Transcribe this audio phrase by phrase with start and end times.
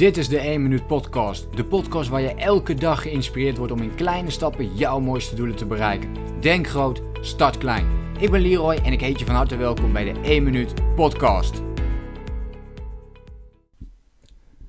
[0.00, 1.56] Dit is de 1 Minuut Podcast.
[1.56, 5.56] De podcast waar je elke dag geïnspireerd wordt om in kleine stappen jouw mooiste doelen
[5.56, 6.14] te bereiken.
[6.40, 7.86] Denk groot, start klein.
[8.18, 11.62] Ik ben Leroy en ik heet je van harte welkom bij de 1 Minuut Podcast.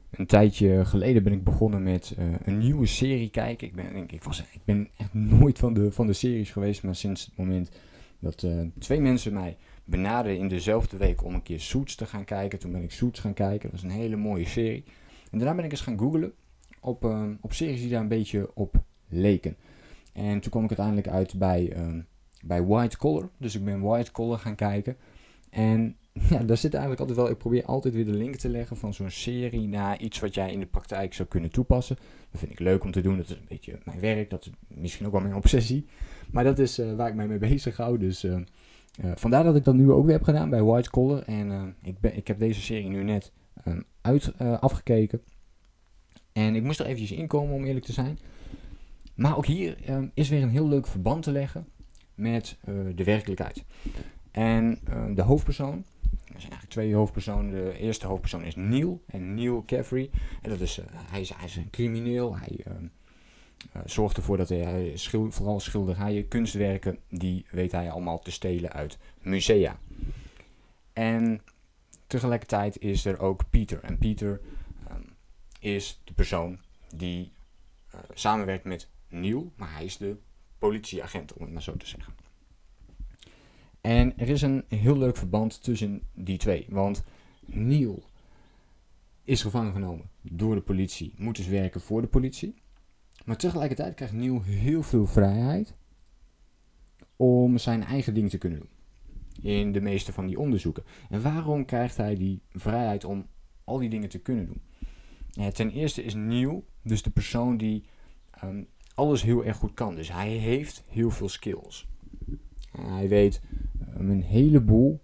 [0.10, 3.68] Een tijdje geleden ben ik begonnen met uh, een nieuwe serie kijken.
[3.68, 6.96] Ik ben, ik, was, ik ben echt nooit van de, van de series geweest, maar
[6.96, 7.72] sinds het moment
[8.20, 12.26] dat uh, twee mensen mij benaderden in dezelfde week om een keer Suits te gaan
[12.26, 12.60] kijken.
[12.60, 13.72] Toen ben ik Suits gaan kijken.
[13.72, 14.84] Dat was een hele mooie serie.
[15.32, 16.34] En daarna ben ik eens gaan googlen
[16.80, 19.56] op, uh, op series die daar een beetje op leken.
[20.14, 22.08] En toen kwam ik uiteindelijk uit bij, um,
[22.44, 23.30] bij White Collar.
[23.38, 24.98] Dus ik ben White Collar gaan kijken.
[25.50, 25.96] En
[26.30, 27.30] ja, daar zit eigenlijk altijd wel.
[27.30, 30.52] Ik probeer altijd weer de link te leggen van zo'n serie naar iets wat jij
[30.52, 31.96] in de praktijk zou kunnen toepassen.
[32.32, 33.18] Dat vind ik leuk om te doen.
[33.18, 34.30] Dat is een beetje mijn werk.
[34.30, 35.86] Dat is misschien ook wel mijn obsessie.
[36.32, 37.98] Maar dat is uh, waar ik mij mee bezig hou.
[37.98, 41.24] Dus uh, uh, vandaar dat ik dat nu ook weer heb gedaan bij White Collar.
[41.24, 43.32] En ik, ben, ik heb deze serie nu net
[44.02, 45.22] uit afgekeken.
[46.32, 48.20] En ik moest er eventjes inkomen om eerlijk te zijn.
[49.16, 51.68] Maar ook hier um, is weer een heel leuk verband te leggen
[52.16, 52.58] met
[52.96, 53.64] de werkelijkheid.
[54.32, 54.80] En
[55.16, 57.52] de hoofdpersoon, er zijn eigenlijk twee hoofdpersonen.
[57.52, 59.02] De eerste hoofdpersoon is Neil.
[59.06, 60.10] En Neil Caffrey.
[60.42, 62.38] En dat is, uh, hij, is, hij is een crimineel.
[62.38, 62.64] Hij
[63.86, 64.94] zorgt ervoor dat hij,
[65.30, 69.80] vooral schilderijen, kunstwerken, die weet hij allemaal te stelen uit musea.
[70.94, 71.42] En
[72.12, 73.84] tegelijkertijd is er ook Peter.
[73.84, 74.42] En Peter
[74.92, 75.16] um,
[75.60, 76.60] is de persoon
[76.96, 77.32] die
[78.14, 79.52] samenwerkt met Neil.
[79.56, 80.18] Maar hij is de
[80.58, 82.14] politieagent, om het maar zo te zeggen.
[83.82, 86.66] En er is een heel leuk verband tussen die twee.
[86.70, 87.04] Want
[87.46, 88.04] Neil
[89.24, 92.56] is gevangen genomen door de politie, moet dus werken voor de politie.
[93.26, 95.74] Maar tegelijkertijd krijgt Neil heel veel vrijheid
[97.16, 98.81] om zijn eigen ding te kunnen doen.
[99.42, 100.84] In de meeste van die onderzoeken.
[101.10, 103.28] En waarom krijgt hij die vrijheid om
[103.64, 104.62] al die dingen te kunnen doen?
[105.32, 107.84] Ja, ten eerste is Neil dus de persoon die
[108.44, 109.96] um, alles heel erg goed kan.
[109.96, 111.88] Dus hij heeft heel veel skills.
[112.72, 113.42] Hij weet
[113.94, 115.00] een heleboel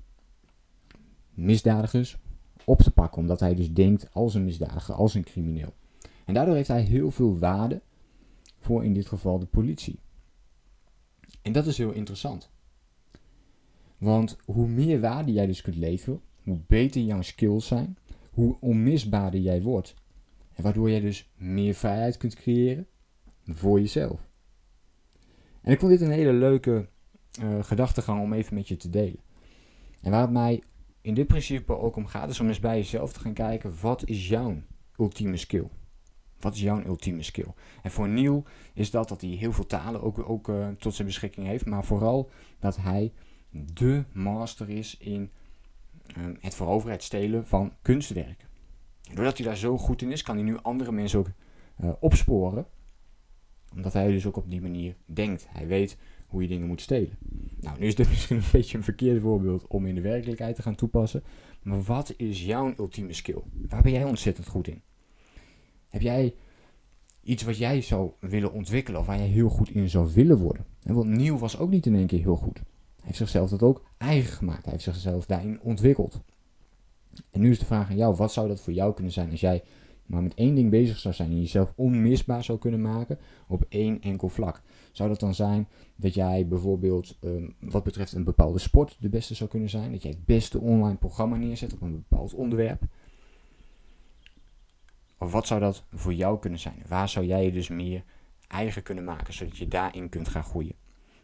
[1.33, 2.17] misdadigers
[2.63, 3.21] op te pakken.
[3.21, 5.73] Omdat hij dus denkt als een misdadiger, als een crimineel.
[6.25, 7.81] En daardoor heeft hij heel veel waarde
[8.59, 9.99] voor in dit geval de politie.
[11.41, 12.49] En dat is heel interessant.
[13.97, 17.97] Want hoe meer waarde jij dus kunt leveren, hoe beter jouw skills zijn,
[18.31, 19.95] hoe onmisbaarder jij wordt.
[20.53, 22.87] En waardoor jij dus meer vrijheid kunt creëren
[23.45, 24.27] voor jezelf.
[25.61, 26.89] En ik vond dit een hele leuke
[27.41, 29.19] uh, gedachtegang om even met je te delen.
[30.01, 30.63] En waar het mij
[31.01, 34.05] in dit principe ook om gaat, is om eens bij jezelf te gaan kijken: wat
[34.05, 34.61] is jouw
[34.97, 35.67] ultieme skill?
[36.39, 37.53] Wat is jouw ultieme skill?
[37.81, 38.43] En voor Neil
[38.73, 41.83] is dat dat hij heel veel talen ook, ook uh, tot zijn beschikking heeft, maar
[41.85, 42.29] vooral
[42.59, 43.13] dat hij
[43.49, 45.31] de master is in
[46.17, 48.47] um, het veroveren, het stelen van kunstwerken.
[49.09, 51.31] En doordat hij daar zo goed in is, kan hij nu andere mensen ook
[51.83, 52.65] uh, opsporen.
[53.75, 55.47] Omdat hij dus ook op die manier denkt.
[55.49, 55.97] Hij weet
[56.27, 57.17] hoe je dingen moet stelen.
[57.59, 60.61] Nou, nu is dit misschien een beetje een verkeerd voorbeeld om in de werkelijkheid te
[60.61, 61.23] gaan toepassen.
[61.61, 63.41] Maar wat is jouw ultieme skill?
[63.67, 64.81] Waar ben jij ontzettend goed in?
[65.89, 66.35] Heb jij
[67.23, 70.65] iets wat jij zou willen ontwikkelen of waar jij heel goed in zou willen worden?
[70.83, 72.61] En want Nieuw was ook niet in één keer heel goed.
[73.07, 74.63] Heeft zichzelf dat ook eigen gemaakt.
[74.63, 76.22] Hij heeft zichzelf daarin ontwikkeld.
[77.31, 79.40] En nu is de vraag aan jou, wat zou dat voor jou kunnen zijn als
[79.40, 79.63] jij
[80.06, 84.01] maar met één ding bezig zou zijn en jezelf onmisbaar zou kunnen maken op één
[84.01, 84.62] enkel vlak.
[84.91, 89.35] Zou dat dan zijn dat jij bijvoorbeeld um, wat betreft een bepaalde sport de beste
[89.35, 89.91] zou kunnen zijn?
[89.91, 92.81] Dat jij het beste online programma neerzet op een bepaald onderwerp?
[95.18, 96.84] Of wat zou dat voor jou kunnen zijn?
[96.88, 98.03] Waar zou jij je dus meer
[98.47, 100.75] eigen kunnen maken, zodat je daarin kunt gaan groeien?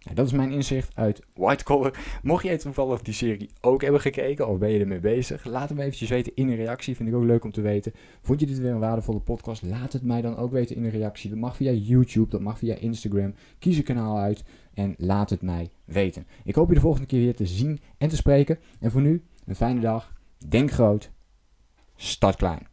[0.03, 2.19] Nou, dat is mijn inzicht uit White Collar.
[2.23, 5.77] Mocht jij toevallig die serie ook hebben gekeken of ben je ermee bezig, laat het
[5.77, 6.95] me eventjes weten in een reactie.
[6.95, 7.93] Vind ik ook leuk om te weten.
[8.21, 9.61] Vond je dit weer een waardevolle podcast?
[9.61, 11.29] Laat het mij dan ook weten in een reactie.
[11.29, 13.33] Dat mag via YouTube, dat mag via Instagram.
[13.59, 14.43] Kies een kanaal uit
[14.73, 16.27] en laat het mij weten.
[16.43, 18.59] Ik hoop je de volgende keer weer te zien en te spreken.
[18.79, 20.13] En voor nu, een fijne dag.
[20.47, 21.11] Denk groot.
[21.95, 22.72] Start klein.